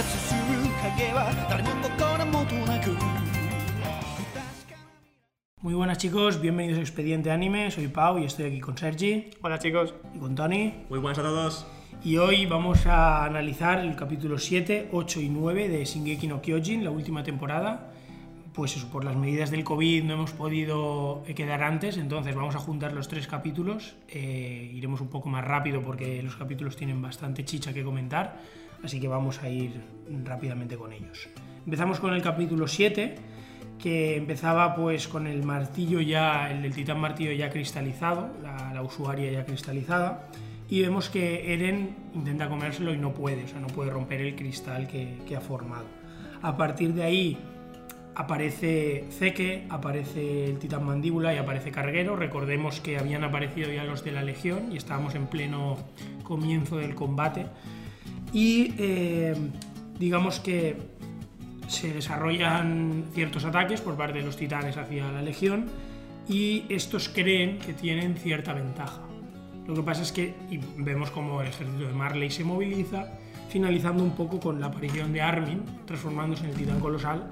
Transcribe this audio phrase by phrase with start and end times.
[0.00, 0.40] 活する
[0.82, 2.96] 影は誰も心もとなく
[5.62, 9.58] Muy buenas chicos, bienvenidos a Expediente Anime, soy Pau y estoy aquí con Sergi Hola
[9.58, 9.94] chicos.
[10.14, 10.74] y con Tony.
[10.88, 11.66] Muy buenas a todos.
[12.04, 16.84] Y hoy vamos a analizar el capítulo 7, 8 y 9 de Shingeki no Kyojin,
[16.84, 17.90] la última temporada.
[18.52, 22.54] Pues eso, por las medidas del COVID no hemos podido eh, quedar antes, entonces vamos
[22.54, 23.96] a juntar los tres capítulos.
[24.08, 28.38] Eh, iremos un poco más rápido porque los capítulos tienen bastante chicha que comentar,
[28.83, 29.81] así que vamos a ir
[30.23, 31.29] rápidamente con ellos.
[31.65, 33.15] Empezamos con el capítulo 7,
[33.77, 39.31] que empezaba pues con el martillo ya, el titán martillo ya cristalizado, la, la usuaria
[39.31, 40.27] ya cristalizada
[40.71, 44.37] y vemos que Eren intenta comérselo y no puede, o sea, no puede romper el
[44.37, 45.83] cristal que, que ha formado.
[46.41, 47.37] A partir de ahí
[48.15, 52.15] aparece Zeke, aparece el titán mandíbula y aparece Carguero.
[52.15, 55.77] Recordemos que habían aparecido ya los de la Legión y estábamos en pleno
[56.23, 57.47] comienzo del combate.
[58.33, 59.35] Y eh,
[59.99, 60.77] digamos que
[61.67, 65.67] se desarrollan ciertos ataques por parte de los titanes hacia la Legión
[66.27, 69.01] y estos creen que tienen cierta ventaja.
[69.67, 70.33] Lo que pasa es que
[70.77, 73.07] vemos como el ejército de Marley se moviliza,
[73.49, 77.31] finalizando un poco con la aparición de Armin, transformándose en el titán colosal,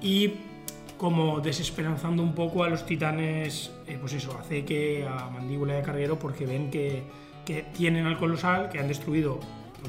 [0.00, 0.32] y
[0.96, 5.78] como desesperanzando un poco a los titanes, eh, pues eso, hace que a Mandíbula y
[5.78, 7.02] a Carguero, porque ven que,
[7.44, 9.40] que tienen al colosal, que han destruido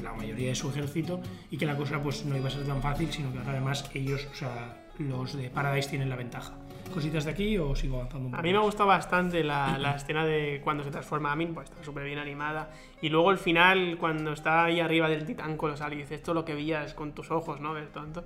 [0.02, 2.80] la mayoría de su ejército, y que la cosa pues no iba a ser tan
[2.80, 6.54] fácil, sino que además ellos, o sea, los de Paradise tienen la ventaja.
[6.92, 8.40] ¿Cositas de aquí o sigo avanzando un poco?
[8.40, 11.82] A mí me gusta bastante la, la escena de cuando se transforma Amin, pues está
[11.82, 12.70] súper bien animada.
[13.00, 16.34] Y luego el final, cuando está ahí arriba del titán colosal y dice esto es
[16.36, 17.72] lo que veías con tus ojos, ¿no?
[17.72, 18.24] Ver tonto.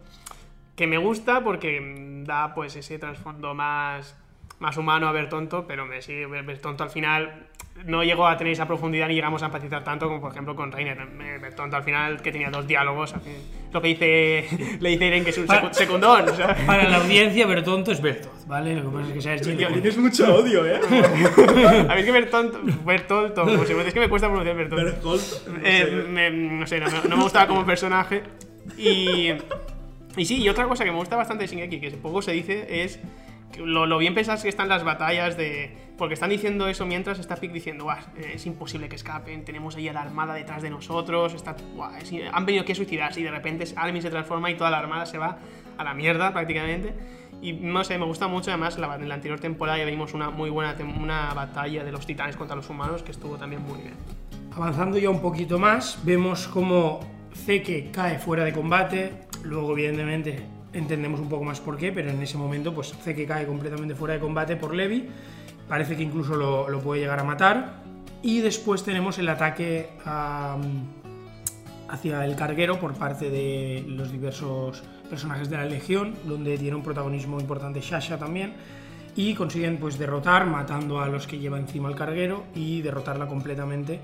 [0.77, 4.17] Que me gusta porque da pues ese trasfondo más,
[4.59, 7.47] más humano a ver tonto, pero me sigue ver tonto al final.
[7.85, 10.73] No llego a tener esa profundidad ni llegamos a empatizar tanto como por ejemplo con
[10.73, 10.99] Reiner.
[11.55, 13.15] Tonto al final que tenía dos diálogos.
[13.15, 13.35] al fin,
[13.73, 16.29] Lo que dice, le dice Eren que es un secu- secundón.
[16.29, 16.57] o sea.
[16.67, 18.75] Para la audiencia, Bertonto es Bertoz, ¿vale?
[18.75, 19.57] Lo que pasa es que Sergi...
[19.57, 20.81] Tío, Tienes mucho odio, ¿eh?
[21.89, 24.85] A mí es que Bertonto, Bertolto, como se- es que me cuesta pronunciar Bertolto.
[24.85, 25.91] Bertolt, no Eh, sé.
[26.11, 28.23] me- no sé, no, me- no me gustaba como personaje.
[28.77, 29.31] Y,
[30.17, 32.83] y sí, y otra cosa que me gusta bastante de Shingeki, que poco se dice,
[32.85, 33.01] es
[33.59, 35.88] lo, lo bien pensadas que están las batallas de...
[35.99, 37.99] Porque están diciendo eso mientras está Pic diciendo, "Buah,
[38.33, 42.13] es imposible que escapen, tenemos ahí a la armada detrás de nosotros, está, buah, es-
[42.33, 45.07] han venido aquí a suicidarse y de repente Armin se transforma y toda la armada
[45.07, 45.39] se va
[45.77, 46.95] a la mierda prácticamente.
[47.43, 50.31] Y no sé, me gusta mucho además, la- en la anterior temporada ya vimos una
[50.31, 53.95] muy buena una batalla de los titanes contra los humanos que estuvo también muy bien.
[54.55, 57.01] Avanzando ya un poquito más, vemos como
[57.35, 59.13] Zeke cae fuera de combate.
[59.45, 60.43] Luego, evidentemente,
[60.73, 64.15] entendemos un poco más por qué, pero en ese momento, pues Zeke cae completamente fuera
[64.15, 65.09] de combate por Levi.
[65.69, 67.83] Parece que incluso lo, puede llegar a matar.
[68.23, 69.91] Y después tenemos el ataque
[71.89, 76.83] hacia el carguero por parte de los diversos personajes de la Legión, donde tiene un
[76.83, 78.55] protagonismo importante Shasha también.
[79.15, 84.01] Y consiguen pues derrotar, matando a los que lleva encima el carguero y derrotarla completamente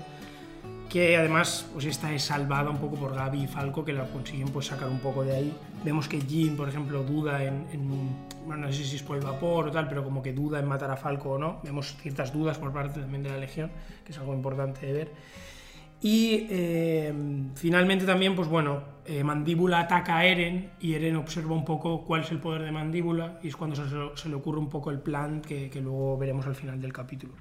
[0.89, 4.49] que además pues esta es salvada un poco por Gaby y Falco que la consiguen
[4.49, 5.53] pues sacar un poco de ahí.
[5.83, 9.23] Vemos que Jin por ejemplo duda en, en- bueno no sé si es por el
[9.23, 11.59] vapor o tal pero como que duda en matar a Falco o no.
[11.63, 13.71] Vemos ciertas dudas por parte también de la Legión
[14.05, 15.11] que es algo importante de ver.
[16.01, 17.13] Y eh,
[17.55, 22.21] finalmente también pues bueno eh, Mandíbula ataca a Eren y Eren observa un poco cuál
[22.21, 23.75] es el poder de Mandíbula y es cuando
[24.15, 27.33] se, le ocurre un poco el plan que luego veremos al final del capítulo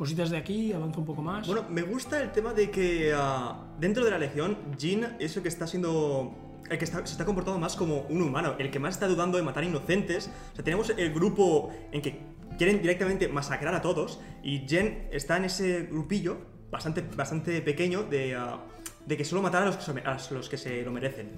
[0.00, 3.54] cositas de aquí avanza un poco más Bueno, me gusta el tema de que ah,
[3.78, 6.34] dentro de la Legión, Jin es el que está siendo.
[6.70, 9.36] El que está- se está comportando más como un humano, el que más está dudando
[9.36, 10.30] de matar inocentes.
[10.52, 12.18] O sea, tenemos el grupo en que
[12.56, 16.38] quieren directamente masacrar a todos y Jen está en ese grupillo
[16.70, 18.58] bastante, bastante pequeño de, ah,
[19.04, 21.28] de que solo matar a los que, se- a los que se lo merecen.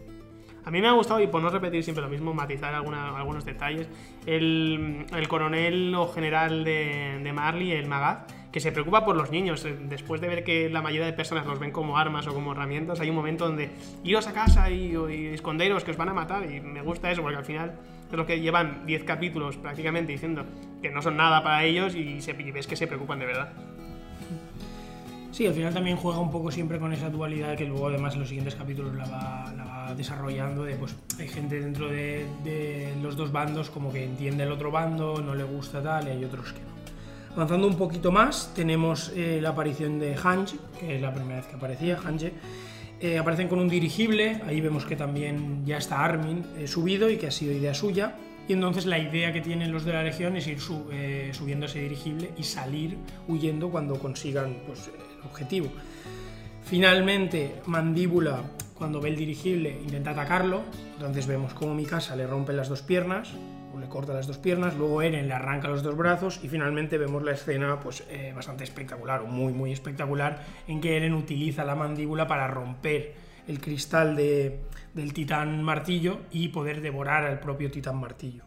[0.64, 3.44] A mí me ha gustado, y por no repetir siempre lo mismo, matizar alguna- algunos
[3.44, 3.88] detalles,
[4.26, 8.18] el, el coronel o general de, de Marley, el Magad,
[8.52, 9.64] que se preocupa por los niños.
[9.64, 12.52] eh, Después de ver que la mayoría de personas los ven como armas o como
[12.52, 13.70] herramientas, hay un momento donde
[14.04, 17.22] iros a casa y, y esconderos que os van a matar, y me gusta eso,
[17.22, 17.74] porque al final
[18.10, 20.44] es lo que llevan 10 capítulos prácticamente diciendo
[20.82, 23.52] que no son nada para ellos y, se, y ves que se preocupan de verdad.
[25.30, 28.20] Sí, al final también juega un poco siempre con esa dualidad que luego además en
[28.20, 32.92] los siguientes capítulos la va, la va desarrollando de pues hay gente dentro de, de
[33.00, 36.24] los dos bandos como que entiende el otro bando, no le gusta tal y hay
[36.26, 36.71] otros que no.
[37.34, 41.46] Avanzando un poquito más tenemos eh, la aparición de Hange, que es la primera vez
[41.46, 42.32] que aparecía, Hange.
[43.00, 47.16] Eh, aparecen con un dirigible, ahí vemos que también ya está Armin eh, subido y
[47.16, 48.14] que ha sido idea suya.
[48.46, 50.58] Y entonces la idea que tienen los de la Legión es ir
[50.92, 55.68] eh, subiendo ese dirigible y salir huyendo cuando consigan pues, el objetivo.
[56.64, 58.42] Finalmente, Mandíbula
[58.76, 60.62] cuando ve el dirigible intenta atacarlo,
[60.94, 63.30] entonces vemos cómo Mikasa le rompe las dos piernas,
[63.78, 67.22] le corta las dos piernas, luego Eren le arranca los dos brazos y finalmente vemos
[67.22, 71.74] la escena pues eh, bastante espectacular, o muy muy espectacular, en que Eren utiliza la
[71.74, 73.14] mandíbula para romper
[73.48, 74.60] el cristal de-
[74.94, 78.44] del titán martillo y poder devorar al propio titán martillo.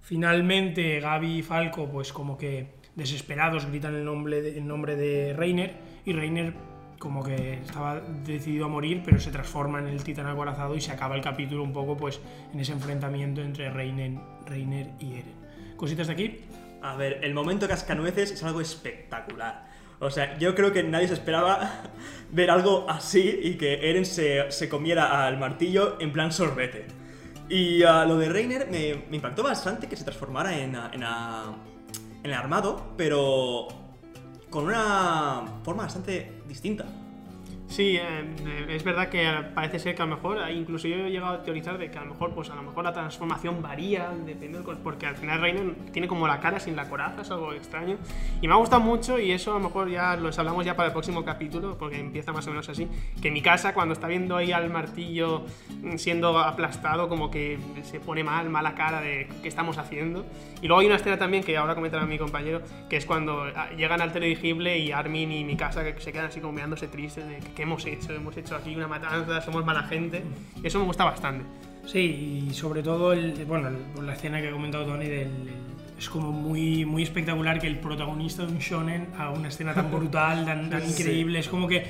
[0.00, 5.74] Finalmente Gaby y Falco pues como que desesperados gritan el nombre el nombre de Reiner
[6.04, 6.54] y Reiner
[6.98, 10.92] como que estaba decidido a morir pero se transforma en el titán acorazado y se
[10.92, 12.20] acaba el capítulo un poco pues
[12.52, 15.34] en ese enfrentamiento entre Reiner, Reiner y Eren.
[15.76, 16.40] Cositas de aquí.
[16.82, 19.68] A ver, el momento cascanueces es algo espectacular.
[20.00, 21.82] O sea, yo creo que nadie se esperaba
[22.32, 26.86] ver algo así y que Eren se, se comiera al martillo en plan sorbete.
[27.48, 31.02] Y ah, lo de Reiner me, me impactó bastante que se transformara en, ah, en,
[31.04, 31.56] ah,
[32.22, 33.68] en armado, pero
[34.48, 37.07] con una forma bastante distinta.
[37.68, 41.10] Sí, eh, es verdad que parece ser que a lo mejor, eh, incluso yo he
[41.10, 44.10] llegado a teorizar de que a lo mejor, pues a lo mejor la transformación varía,
[44.24, 47.98] depende porque al final Reiner tiene como la cara sin la coraza, es algo extraño.
[48.40, 50.86] Y me ha gustado mucho, y eso a lo mejor ya los hablamos ya para
[50.86, 52.88] el próximo capítulo, porque empieza más o menos así,
[53.20, 55.44] que mi casa cuando está viendo ahí al martillo
[55.82, 60.24] mm, siendo aplastado, como que se pone mal, mala cara de qué estamos haciendo.
[60.62, 63.70] Y luego hay una escena también que ahora comentará mi compañero, que es cuando ah,
[63.76, 67.28] llegan al teledirigible y Armin y mi casa que se quedan así como mirándose tristes
[67.28, 70.22] de qué hemos hecho, hemos hecho aquí una matanza, somos mala gente.
[70.62, 71.44] Y eso me gusta bastante.
[71.84, 75.98] Sí, y sobre todo el, bueno, el- la escena que ha comentado Tony del, el-
[75.98, 79.90] es como muy, muy espectacular que el protagonista de un shonen haga una escena tan
[79.90, 81.02] brutal, tan, tan Sí.
[81.02, 81.40] increíble.
[81.40, 81.84] Es como que,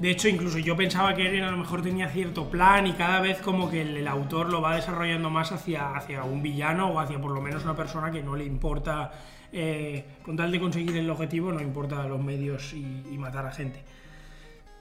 [0.00, 3.20] de hecho, incluso yo pensaba que Eren a lo mejor tenía cierto plan y cada
[3.20, 6.98] vez como que el, el autor lo va desarrollando más hacia, hacia un villano o
[6.98, 9.12] hacia por lo menos una persona que no le importa,
[9.52, 13.52] eh, con tal de conseguir el objetivo, no importa los medios y, y matar a
[13.52, 13.84] gente.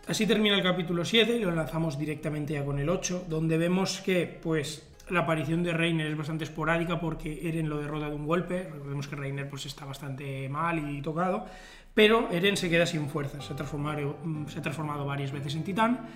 [0.07, 4.01] Así termina el capítulo 7 y lo lanzamos directamente ya con el 8, donde vemos
[4.01, 8.27] que pues la aparición de Reiner es bastante esporádica porque Eren lo derrota de un
[8.27, 11.47] golpe, recordemos que Reiner pues está bastante mal y tocado,
[11.95, 15.55] pero Eren se queda sin fuerzas, se ha transformado, mm, se ha transformado varias veces
[15.55, 16.07] en titán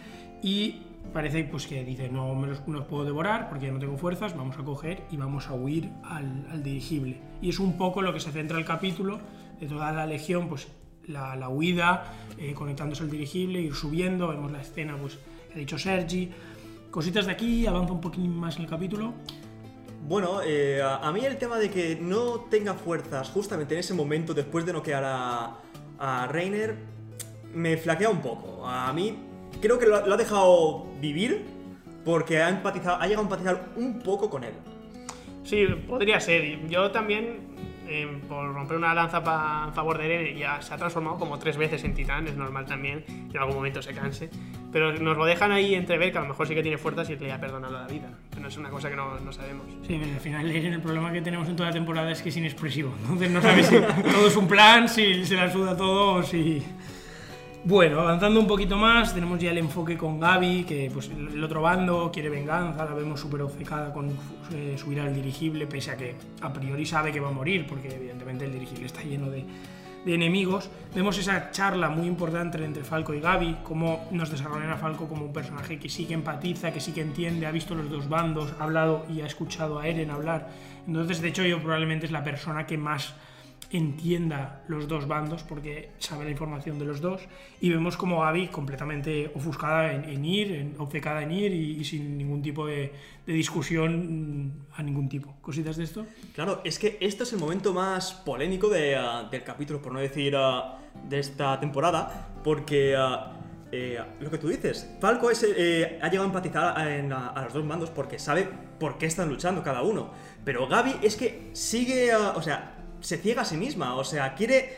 [0.43, 4.37] y parece pues que dice no me los puedo devorar porque ya no tengo fuerzas,
[4.37, 7.19] vamos a coger y vamos a huir al, al dirigible.
[7.41, 9.19] Y es un poco lo que se centra el capítulo
[9.59, 10.67] de toda la legión, pues
[11.09, 15.17] la, la huida, eh, conectándose al dirigible, ir subiendo, vemos la escena pues,
[15.49, 16.29] que ha dicho Sergi.
[16.91, 19.13] Cositas de aquí, avanza un poquín más en el capítulo.
[20.07, 23.93] Bueno, eh, a a mí el tema de que no tenga fuerzas justamente en ese
[23.93, 25.57] momento después de noquear a,
[25.99, 26.75] a Reiner
[27.53, 28.65] me flaquea un poco.
[28.67, 29.15] A mí
[29.61, 31.45] creo que lo, ha- lo ha dejado vivir
[32.05, 34.53] porque ha, empatizado, ha llegado a empatizar un poco con él.
[35.43, 36.67] Sí, podría ser.
[36.67, 37.48] Yo también,
[37.89, 41.57] eh, por romper una lanza pa- favor de Eren, ya se ha transformado como tres
[41.57, 44.29] veces en titán, es normal también, que en algún momento se canse.
[44.71, 47.15] Pero nos lo dejan ahí entrever que a lo mejor sí que tiene fuerzas y
[47.15, 48.09] le ha perdonado la vida.
[48.33, 49.65] Pero es una cosa que no, no sabemos.
[49.87, 52.29] Sí, pero al final Eren, el problema que tenemos en toda la temporada es que
[52.29, 52.93] es inexpresivo.
[53.01, 53.75] Entonces no sabes si
[54.11, 56.63] todo es un plan, si se la suda todo o si...
[57.65, 61.61] Bueno, avanzando un poquito más, tenemos ya el enfoque con Gaby, que pues el otro
[61.61, 64.09] bando quiere venganza, la vemos súper obcecada con
[64.53, 67.93] eh, subir al dirigible, pese a que a priori sabe que va a morir, porque
[67.93, 69.43] evidentemente el dirigible está lleno de,
[70.05, 70.69] de enemigos.
[70.95, 75.25] Vemos esa charla muy importante entre Falco y Gaby, cómo nos desarrollan a Falco como
[75.25, 78.53] un personaje que sí que empatiza, que sí que entiende, ha visto los dos bandos,
[78.57, 80.49] ha hablado y ha escuchado a Eren hablar.
[80.87, 83.13] Entonces, de hecho, yo probablemente es la persona que más
[83.71, 87.21] entienda los dos bandos porque sabe la información de los dos
[87.61, 92.41] y vemos como Gaby completamente ofuscada en, ir, en- obcecada en ir y, sin ningún
[92.41, 92.91] tipo de,
[93.25, 95.35] de discusión mm, a ningún tipo.
[95.41, 96.05] ¿Cositas de esto?
[96.33, 99.99] Claro, es que este es el momento más polémico de, ah, del capítulo, por no
[99.99, 102.95] decir ah, de esta temporada, porque
[103.71, 107.53] eh, lo que tú dices, Falco es, eh, ha llegado a empatizar a, en, los
[107.53, 108.49] dos bandos porque sabe
[108.79, 110.09] por qué están luchando cada uno.
[110.43, 114.75] Pero Gaby es que sigue, o sea, se ciega a sí misma, o sea, quiere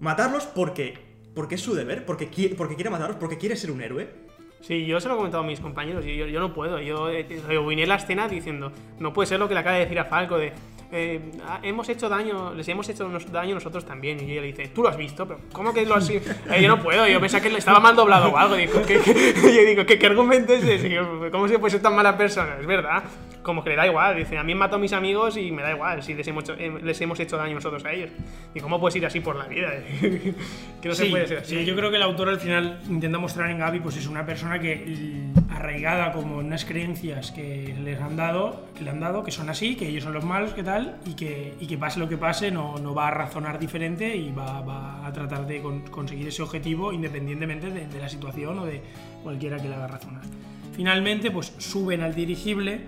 [0.00, 0.98] matarlos porque,
[1.34, 4.28] porque es su deber, porque porque quiere matarlos, porque quiere ser un héroe.
[4.60, 6.80] Sí, yo se lo he comentado a mis compañeros y yo, yo no puedo.
[6.80, 9.98] Yo eh, rebobiné la escena diciendo, no puede ser lo que le acaba de decir
[10.00, 10.52] a Falco de,
[10.90, 14.18] eh, ah, hemos hecho daño, les hemos hecho daño nosotros también.
[14.20, 16.28] Y ella le dice, tú lo has visto, pero ¿cómo que lo has visto?
[16.52, 18.56] Eh, yo no puedo, yo pensaba que le estaba mal doblado o algo.
[18.56, 20.98] Digo, ¿qué, qué- yo digo, ¿qué, qué es ese?
[21.30, 22.56] ¿Cómo se puede ser tan mala persona?
[22.60, 23.04] Es verdad.
[23.48, 24.14] Como que le da igual.
[24.14, 26.44] Dice, a mí me matado a mis amigos y me da igual si les hemos
[26.44, 28.10] hecho, eh, les hemos hecho daño nosotros a ellos.
[28.54, 29.70] ¿Y cómo puedes ir así por la vida?
[30.82, 31.56] que no se Sí, puede ser así.
[31.56, 34.26] sí, yo creo que el autor al final intenta mostrar en Gaby pues es una
[34.26, 39.00] persona que l- arraigada como en unas creencias que les han dado, que le han
[39.00, 41.78] dado, que son así, que ellos son los malos, que tal, y que, y que
[41.78, 45.46] pase lo que pase, no, no va a razonar diferente y va, va a tratar
[45.46, 48.82] de con- conseguir ese objetivo independientemente de, de la situación o de
[49.22, 50.22] cualquiera que le haga razonar.
[50.74, 52.82] Finalmente, pues suben al dirigible,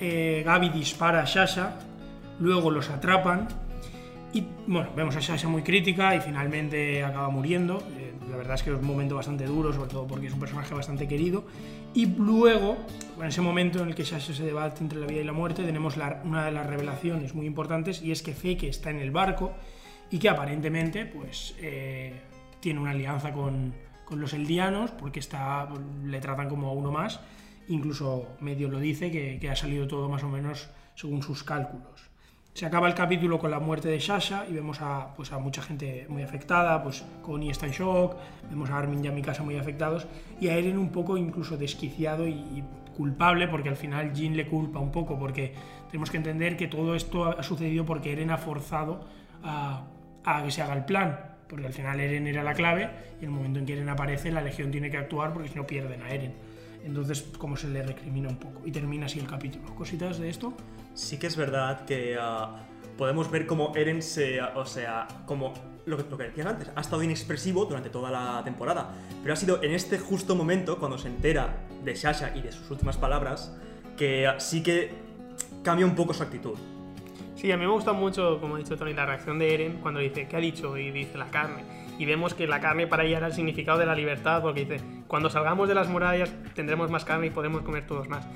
[0.00, 1.76] eh, Gaby dispara a Sasha,
[2.38, 3.48] luego los atrapan
[4.34, 7.78] y bueno, vemos a Sasha muy crítica y finalmente acaba muriendo.
[7.96, 10.40] Eh, la verdad es que es un momento bastante duro, sobre todo porque es un
[10.40, 11.44] personaje bastante querido.
[11.94, 12.76] Y luego,
[13.16, 15.62] en ese momento en el que Sasha se debate entre la vida y la muerte,
[15.62, 19.52] tenemos una de las revelaciones muy importantes y es que Feke está en el barco
[20.10, 22.20] y que aparentemente pues eh,
[22.58, 23.72] tiene una alianza con,
[24.04, 25.68] con los eldianos porque está,
[26.04, 27.20] le tratan como a uno más.
[27.68, 32.10] Incluso medio lo dice que, ha salido todo más o menos según sus cálculos.
[32.52, 35.60] Se acaba el capítulo con la muerte de Sasha y vemos a, pues, a mucha
[35.60, 38.16] gente muy afectada, pues Connie está en shock,
[38.48, 40.06] vemos a Armin y a Mikasa muy afectados
[40.40, 42.64] y a Eren un poco incluso desquiciado y, y
[42.96, 45.52] culpable porque al final Jin le culpa un poco porque
[45.90, 49.04] tenemos que entender que todo esto ha sucedido porque Eren ha forzado
[49.42, 49.84] a,
[50.24, 51.18] a que se haga el plan,
[51.48, 52.90] porque al final Eren era la clave
[53.20, 55.54] y en el momento en que Eren aparece la Legión tiene que actuar porque si
[55.54, 56.34] no pierden a Eren.
[56.84, 59.74] Entonces como se le recrimina un poco y termina así el capítulo.
[59.74, 60.54] ¿Cositas de esto?
[60.92, 62.66] Sí que es verdad que ah,
[62.98, 64.40] podemos ver cómo Eren se.
[64.40, 65.54] o sea, como
[65.86, 68.92] lo que, lo que decías antes, ha estado inexpresivo durante toda la temporada.
[69.22, 72.70] Pero ha sido en este justo momento, cuando se entera de Sasha y de sus
[72.70, 73.56] últimas palabras,
[73.96, 74.92] que sí que
[75.62, 76.58] cambia un poco su actitud.
[77.44, 80.00] Sí, a mí me gusta mucho, como ha dicho Tony, la reacción de Eren cuando
[80.00, 80.78] dice, ¿qué ha dicho?
[80.78, 81.62] Y dice la carne.
[81.98, 84.80] Y vemos que la carne para ella era el significado de la libertad, porque dice,
[85.06, 88.26] cuando salgamos de las murallas tendremos más carne y podremos comer todos más.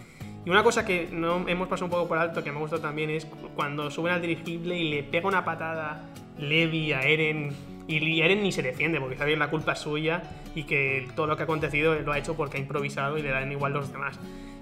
[0.44, 3.08] Y una cosa que no hemos pasado un poco por alto, que me gusta también,
[3.08, 3.24] es
[3.56, 6.04] cuando suben al dirigible y le pega una patada
[6.36, 7.56] Levi a Eren.
[7.86, 10.22] Y Eren ni se defiende, porque sabe que la culpa es suya
[10.54, 13.30] y que todo lo que ha acontecido lo ha hecho porque ha improvisado y le
[13.30, 14.20] dan igual los demás.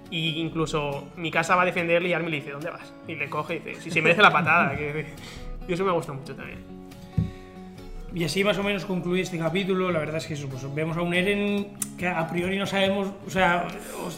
[0.09, 2.93] Y incluso mi casa va a defenderle y Armin le dice, ¿dónde vas?
[3.07, 4.71] Y le coge y dice, si se merece la patada.
[4.77, 5.05] que-
[5.67, 6.59] Y eso me gusta mucho también.
[8.13, 9.91] Y así más o menos concluye este capítulo.
[9.91, 13.09] La verdad es que eso, pues, vemos a un Eren que a priori no sabemos,
[13.25, 13.67] o sea,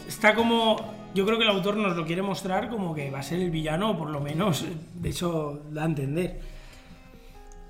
[0.07, 0.77] está como,
[1.15, 3.49] yo creo que el autor nos lo quiere mostrar como que va a ser el
[3.49, 6.39] villano, o por lo menos, de hecho da a entender.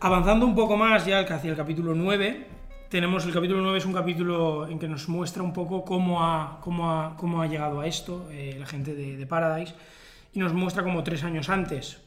[0.02, 2.46] Avanzando un poco más ya hacia el capítulo 9,
[2.90, 6.60] tenemos el capítulo 9 es un capítulo en que nos muestra un poco cómo ha,
[6.62, 9.76] cómo ha, cómo ha llegado a esto eh, la gente de, de Paradise
[10.34, 12.02] y nos muestra como tres años antes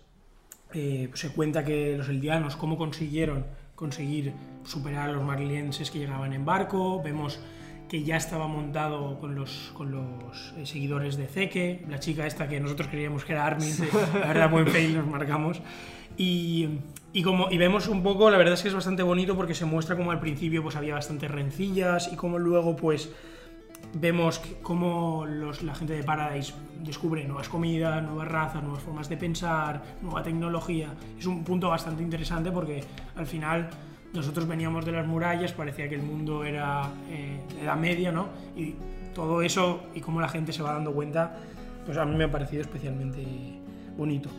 [0.75, 4.33] eh, se cuenta que los eldianos cómo consiguieron conseguir
[4.65, 7.41] superar a los marlienses que llegaban en barco, vemos
[7.89, 12.49] que ya estaba montado con los, con los eh, seguidores de Zeke, la chica esta
[12.49, 13.75] que nosotros creíamos que era Armin,
[14.15, 15.61] la verdad buen fail nos marcamos,
[16.17, 16.69] y,
[17.13, 19.67] y como, y vemos un poco, la verdad es que es bastante bonito porque se
[19.67, 23.11] muestra como al principio pues había bastantes rencillas y como luego pues
[23.95, 29.83] vemos cómo la gente de Paradise descubre nuevas comidas, nuevas razas, nuevas formas de pensar,
[30.01, 30.95] nueva tecnología.
[31.19, 32.83] Es un punto bastante interesante porque
[33.17, 33.69] al final
[34.15, 38.29] nosotros veníamos de las murallas, parecía que el mundo era eh, edad media, ¿no?
[38.57, 38.75] Y
[39.15, 41.37] todo eso y cómo la gente se va dando cuenta,
[41.85, 43.23] pues a mí me ha parecido especialmente
[43.97, 44.31] bonito.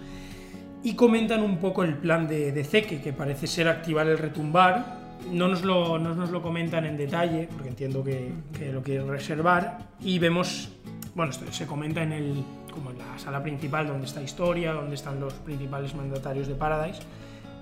[0.83, 5.01] Y comentan un poco el plan de, de Zeke, que parece ser activar el retumbar.
[5.31, 9.07] No nos lo, no nos lo comentan en detalle, porque entiendo que, que lo quieren
[9.07, 9.79] reservar.
[10.01, 10.69] Y vemos,
[11.15, 14.95] bueno, esto se comenta en, el, como en la sala principal donde está historia, donde
[14.95, 16.99] están los principales mandatarios de Paradise.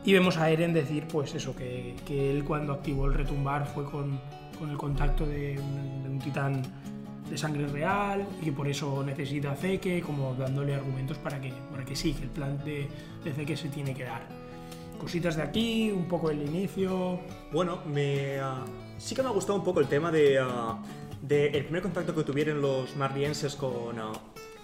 [0.04, 3.86] Y vemos a Eren decir, pues eso, que, que él cuando activó el retumbar fue
[3.86, 4.20] con,
[4.58, 6.64] con el contacto de un, de un titán
[7.32, 11.54] de sangre real y que por eso necesita a Zeke, como dándole argumentos para que,
[11.72, 12.88] para que sí, que el plan de,
[13.24, 14.28] de Zeke se tiene que dar.
[15.00, 17.22] Cositas de aquí, un poco el inicio.
[17.52, 18.66] Bueno, me, ah,
[18.98, 20.78] sí que me ha gustado un poco el tema de, ah,
[21.22, 24.12] de el primer contacto que tuvieron los marlienses con, ah,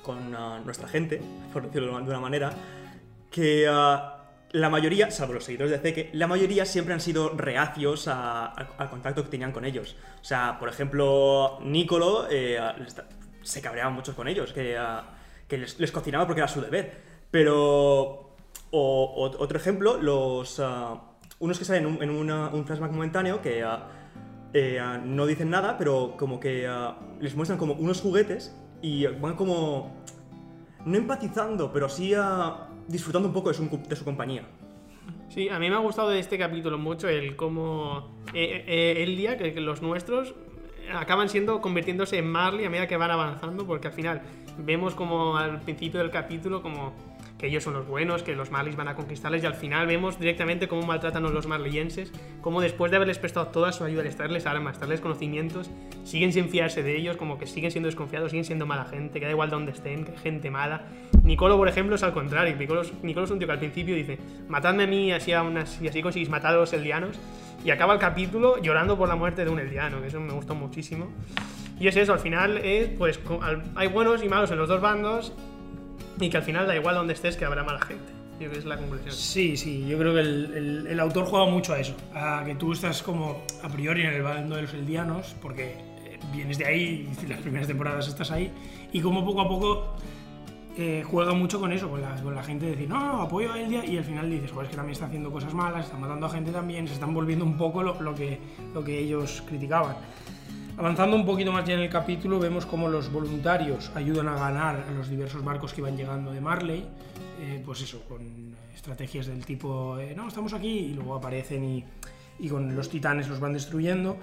[0.03, 0.31] con
[0.65, 1.21] nuestra gente,
[1.53, 2.51] por decirlo de una manera,
[3.31, 3.65] que
[4.59, 8.67] la mayoría, salvo los seguidores de Zeke, la mayoría siempre han sido reacios a- a-
[8.77, 9.95] al contacto que tenían con ellos.
[10.21, 12.59] O sea, por ejemplo, Nicolo eh,
[13.41, 14.77] se cabreaba mucho con ellos, que,
[15.57, 16.97] les, les cocinaba porque era su deber.
[17.31, 18.35] Pero
[18.71, 20.61] o, otro ejemplo, los
[21.39, 23.87] unos que salen en un, en flashback momentáneo que ah,
[25.03, 26.67] no dicen nada, pero como que
[27.19, 30.03] les muestran como unos juguetes y van como
[30.85, 34.43] no empatizando, pero sí ah, disfrutando un poco de su, de su compañía.
[35.29, 39.15] Sí, a mí me ha gustado de este capítulo mucho el cómo eh, eh, el
[39.17, 40.33] día que, los nuestros
[40.93, 44.21] acaban siendo convirtiéndose en Marley a medida que van avanzando, porque al final
[44.57, 46.93] vemos como al principio del capítulo como
[47.37, 50.19] que ellos son los buenos, que los Marleys van a conquistarles y al final vemos
[50.19, 54.15] directamente cómo maltratan a los marleyenses, cómo después de haberles prestado toda su ayuda, les
[54.15, 55.69] traerles armas, traerles conocimientos,
[56.03, 59.25] siguen sin fiarse de ellos, como que siguen siendo desconfiados, siguen siendo mala gente, que
[59.25, 60.87] da igual donde estén, que gente mala.
[61.23, 62.55] Nicolo, por ejemplo, es al contrario.
[62.55, 64.17] Nicolo, Nicolo es un tío que al principio dice,
[64.47, 67.19] matadme a mí así aún así, conseguís matar a los eldianos.
[67.65, 70.55] y acaba el capítulo llorando por la muerte de un eldiano, que eso me gustó
[70.55, 71.07] muchísimo.
[71.79, 74.69] Y es eso, al final es, pues, co- al- hay buenos y malos en los
[74.69, 75.33] dos bandos
[76.19, 78.11] y que al final da igual donde estés que habrá mala gente.
[78.33, 79.11] Yo creo que es la conclusión.
[79.11, 82.53] Sí, sí, yo creo que el, el- el autor juega mucho a eso, a que
[82.55, 85.71] tú estás como a priori en el bando de los eldianos, porque
[86.05, 88.51] eh, vienes de ahí, y las primeras temporadas estás ahí,
[88.91, 89.95] y como poco a poco
[90.77, 93.51] eh, juega mucho con eso, con la, con la gente de decir, no, no, apoyo
[93.51, 95.97] a Eldia, y al final dices, joder, es que también está haciendo cosas malas, está
[95.97, 98.37] matando a gente también, se están volviendo un poco lo, lo que,
[98.75, 99.95] lo que ellos criticaban.
[100.77, 104.85] Avanzando un poquito más ya en el capítulo, vemos cómo los voluntarios ayudan a ganar
[104.87, 106.85] a los diversos barcos que van llegando de Marley,
[107.41, 111.83] eh, pues eso, con estrategias del tipo, eh, no, estamos aquí, y luego aparecen
[112.39, 114.17] y, con los titanes los van destruyendo.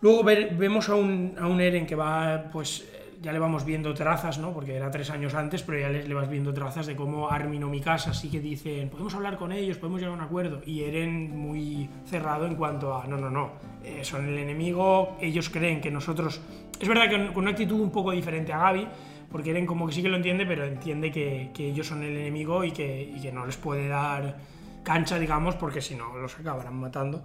[0.00, 2.89] Luego vemos a un, a un Eren que va, pues
[3.20, 4.52] ya le vamos viendo trazas, ¿no?
[4.52, 7.68] Porque era tres años antes, pero ya le, vas viendo trazas de cómo Armin o
[7.68, 10.62] Mikasa sí que dicen, podemos hablar con ellos, podemos llegar a un acuerdo.
[10.64, 13.52] Y Eren muy cerrado en cuanto a, no, no, no,
[13.84, 16.40] eh, son el enemigo, ellos creen que nosotros...
[16.80, 18.88] Es verdad que con, una actitud un poco diferente a Gaby,
[19.30, 22.16] porque Eren como que sí que lo entiende, pero entiende que, que ellos son el
[22.16, 24.38] enemigo y que, y que no les puede dar
[24.82, 27.22] cancha, digamos, porque si no los acabarán matando.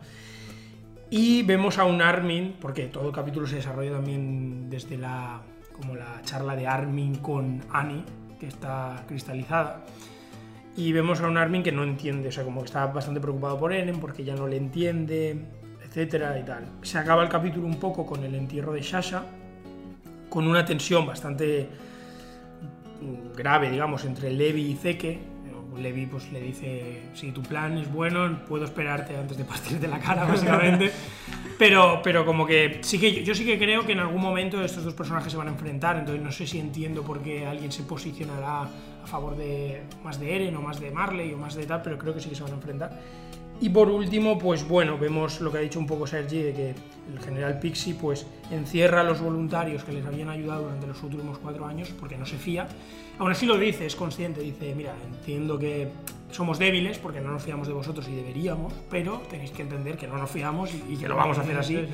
[1.10, 5.42] Y vemos a un Armin, porque todo el capítulo se desarrolla también desde la,
[5.76, 8.04] como la charla de Armin con Annie,
[8.40, 9.86] que está cristalizada.
[10.78, 13.60] Y vemos a un Armin que no entiende, o sea, como que está bastante preocupado
[13.60, 15.46] por Eren, porque ya no le entiende,
[15.84, 16.66] etcétera y tal.
[16.82, 19.24] Se acaba el capítulo un poco con el entierro de Shasha,
[20.30, 21.70] con una tensión bastante
[23.02, 25.35] mm, grave, digamos, entre Levi y Zeke.
[25.80, 30.00] Levi pues le dice, si tu plan es bueno, puedo esperarte antes de partirte la
[30.00, 30.92] cara, básicamente.
[31.60, 34.64] pero, pero como que sí que yo, yo sí que creo que en algún momento
[34.64, 37.72] estos dos personajes se van a enfrentar, entonces no sé si entiendo por qué alguien
[37.72, 41.66] se posicionará a favor de más de Eren o más de Marley o más de
[41.66, 43.00] tal, pero creo que sí que se van a enfrentar.
[43.62, 46.76] Y por último, pues bueno, vemos lo que ha dicho un poco Sergi, de que
[47.12, 51.38] el general Pixie pues encierra a los voluntarios que les habían ayudado durante los últimos
[51.38, 52.68] cuatro años porque no se fía.
[53.18, 55.88] Aún así lo dice, es consciente, dice, mira, entiendo que
[56.32, 60.08] somos débiles porque no nos fiamos de vosotros y deberíamos, pero tenéis que entender que
[60.08, 61.88] no nos fiamos y, que lo vamos a hacer así.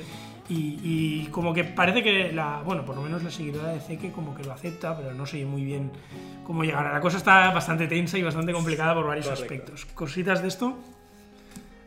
[0.49, 4.11] Y, y como que parece que la, bueno, por lo menos la seguidora de Zeke
[4.11, 5.91] como que lo acepta, pero no sé muy bien
[6.43, 6.91] cómo llegar.
[6.91, 9.43] La cosa está bastante tensa y bastante complicada por varios Correcto.
[9.43, 9.85] aspectos.
[9.93, 10.77] ¿Cositas de esto?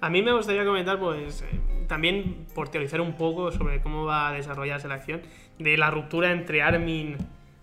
[0.04, 1.46] A mí me gustaría comentar, pues, eh,
[1.88, 5.22] también por teorizar un poco sobre cómo va a desarrollarse la acción,
[5.58, 7.16] de la ruptura entre Armin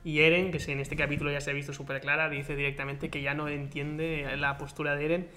[0.03, 3.21] y Eren, que en este capítulo ya se ha visto súper clara, dice directamente que
[3.21, 5.27] ya no entiende la postura de Eren.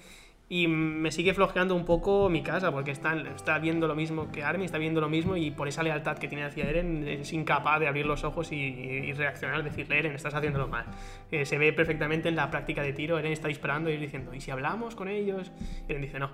[0.47, 4.43] Y me sigue flojeando un poco mi casa, porque está, está viendo lo mismo que
[4.43, 7.79] Armin, está viendo lo mismo y por esa lealtad que tiene hacia Eren es incapaz
[7.79, 10.85] de abrir los ojos y, y reaccionar, decirle, Eren, estás haciéndolo mal.
[11.31, 14.39] Eh, se ve perfectamente en la práctica de tiro, Eren está disparando y diciendo, ¿y
[14.41, 15.51] si hablamos con ellos?
[15.87, 16.29] Eren dice, no.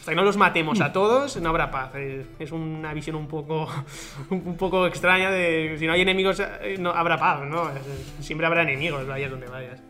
[0.00, 1.92] Hasta que no los matemos a todos, no habrá paz.
[1.94, 3.68] Eh, Es una visión un poco,
[4.30, 7.70] un poco extraña de si no hay enemigos, eh, no habrá paz, ¿no?
[8.18, 9.80] Siempre habrá enemigos, vayas donde vayas.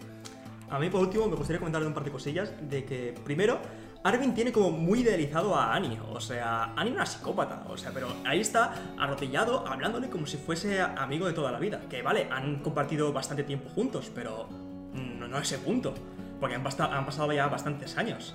[0.71, 3.59] A mí, por último, me gustaría comentar un par de cosillas de que, primero,
[4.03, 5.99] Armin tiene como muy idealizado a Annie.
[6.13, 7.65] O sea, Annie es una psicópata.
[7.69, 11.81] O sea, pero ahí está arrodillado, hablándole como si fuese amigo de toda la vida.
[11.89, 14.49] Que vale, han compartido bastante tiempo juntos, pero
[14.93, 15.95] no, no a ese punto.
[16.39, 18.35] Porque han, han pasado ya bastantes años.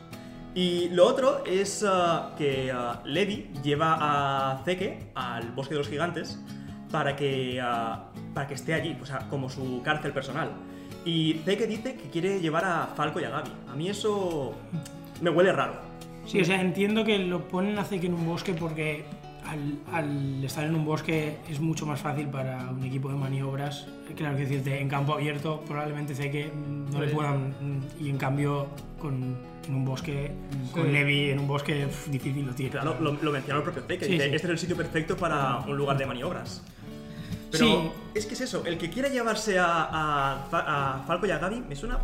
[0.55, 5.87] Y lo otro es ah, que ah, Levi lleva a Zeke al bosque de los
[5.87, 6.39] gigantes
[6.91, 8.97] para que, ah, para que esté allí,
[9.29, 10.49] como su cárcel personal.
[11.05, 13.49] Y Zeke dice que quiere llevar a Falco y a Gaby.
[13.71, 14.53] A mí eso
[15.21, 15.73] me huele raro.
[16.25, 19.05] Sí, o sea, entiendo que lo ponen a Zeke en un bosque porque
[19.45, 23.87] al, al estar en un bosque es mucho más fácil para un equipo de maniobras.
[24.15, 26.51] Claro que decirte, en campo abierto probablemente Zeke
[26.91, 27.15] no le Sí.
[27.15, 27.53] puedan.
[27.99, 28.67] Y en cambio,
[28.99, 30.91] con, en un bosque, mm, con Sí.
[30.91, 32.71] Levi en un bosque pf, difícil lo tiene.
[32.71, 34.05] Claro, lo, lo mencionó el propio Zeke.
[34.05, 34.35] Sí, dice, sí.
[34.35, 36.63] este es el sitio perfecto para un lugar de maniobras.
[37.51, 37.91] Pero Sí.
[38.15, 41.61] es que es eso, el que quiera llevarse a, a a Falco y a Gaby
[41.67, 41.99] me suena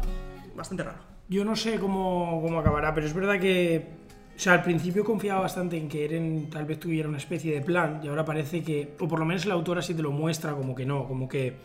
[0.56, 0.98] bastante raro.
[1.28, 4.06] Yo no sé cómo, cómo acabará, pero es verdad que.
[4.36, 7.62] O sea, al principio confiaba bastante en que Eren tal vez tuviera una especie de
[7.62, 8.96] plan, y ahora parece que.
[9.00, 11.56] O por lo menos la autora sí te lo muestra como que no, como que.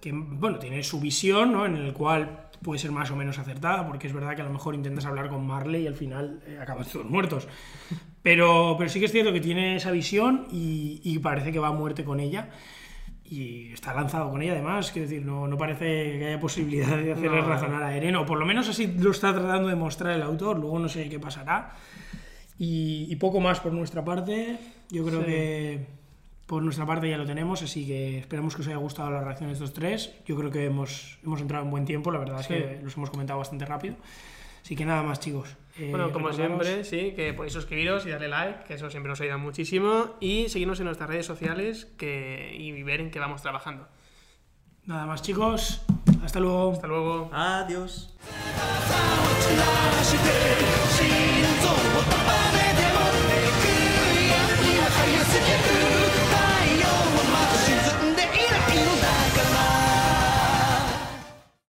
[0.00, 1.66] que bueno, tiene su visión, ¿no?
[1.66, 4.52] En el cual puede ser más o menos acertada, porque es verdad que a lo
[4.52, 7.48] mejor intentas hablar con Marley y al final eh, acaban todos muertos.
[8.22, 11.68] Pero, pero sí que es cierto que tiene esa visión y, y parece que va
[11.68, 12.50] a muerte con ella.
[13.32, 17.12] Y está lanzado con ella, además, quiero decir, no, no parece que haya posibilidad de
[17.12, 17.46] hacerle No.
[17.48, 20.58] razonar a Eren, o por lo menos así lo está tratando de mostrar el autor,
[20.58, 21.76] luego no sé qué pasará.
[22.58, 24.58] Y, y poco más por nuestra parte,
[24.90, 25.26] yo creo Sí.
[25.26, 25.86] que
[26.46, 29.48] por nuestra parte ya lo tenemos, así que esperemos que os haya gustado la reacción
[29.48, 30.12] de estos tres.
[30.26, 32.54] Yo creo que hemos, hemos entrado en buen tiempo, la verdad Sí.
[32.54, 33.94] es que los hemos comentado bastante rápido.
[34.62, 35.56] Así que nada más, chicos.
[35.78, 39.20] Eh, Bueno, como siempre, sí, que podéis suscribiros y darle like, que eso siempre nos
[39.20, 40.16] ayuda muchísimo.
[40.20, 43.88] Y seguirnos en nuestras redes sociales que, y ver en qué vamos trabajando.
[44.86, 45.82] Nada más, chicos.
[46.24, 46.72] Hasta luego.
[46.72, 47.30] Hasta luego.
[47.32, 48.14] Adiós.
[50.02, 50.16] 「し